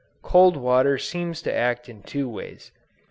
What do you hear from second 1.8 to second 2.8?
in two ways.